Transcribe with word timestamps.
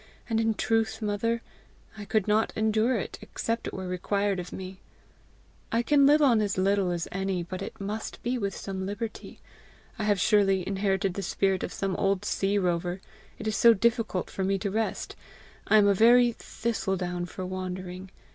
And 0.27 0.39
in 0.41 0.55
truth, 0.55 0.99
mother, 0.99 1.43
I 1.95 2.05
could 2.05 2.27
not 2.27 2.51
endure 2.55 2.97
it 2.97 3.19
except 3.21 3.67
it 3.67 3.73
were 3.75 3.87
required 3.87 4.39
of 4.39 4.51
me. 4.51 4.79
I 5.71 5.83
can 5.83 6.07
live 6.07 6.23
on 6.23 6.41
as 6.41 6.57
little 6.57 6.89
as 6.89 7.07
any, 7.11 7.43
but 7.43 7.61
it 7.61 7.79
must 7.79 8.19
be 8.23 8.35
with 8.35 8.57
some 8.57 8.87
liberty. 8.87 9.41
I 9.99 10.05
have 10.05 10.19
surely 10.19 10.67
inherited 10.67 11.13
the 11.13 11.21
spirit 11.21 11.61
of 11.63 11.71
some 11.71 11.95
old 11.97 12.25
sea 12.25 12.57
rover, 12.57 12.99
it 13.37 13.45
is 13.47 13.55
so 13.55 13.75
difficult 13.75 14.31
for 14.31 14.43
me 14.43 14.57
to 14.57 14.71
rest! 14.71 15.15
I 15.67 15.77
am 15.77 15.85
a 15.85 15.93
very 15.93 16.31
thistle 16.31 16.97
down 16.97 17.27
for 17.27 17.45
wandering! 17.45 18.09